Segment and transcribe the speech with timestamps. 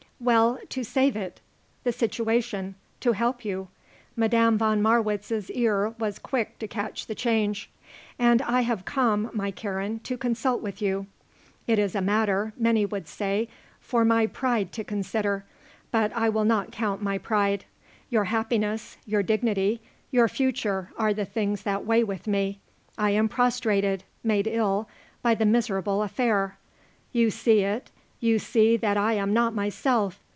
[0.23, 1.41] "Well, to save it
[1.83, 3.69] the situation; to help you."
[4.15, 7.71] Madame von Marwitz's ear was quick to catch the change.
[8.19, 11.07] "And I have come, my Karen, to consult with you.
[11.65, 15.43] It is a matter, many would say, for my pride to consider;
[15.89, 17.65] but I will not count my pride.
[18.11, 19.81] Your happiness, your dignity,
[20.11, 22.59] your future are the things that weigh with me.
[22.95, 24.87] I am prostrated, made ill,
[25.23, 26.59] by the miserable affair;
[27.11, 27.89] you see it,
[28.23, 30.19] you see that I am not myself.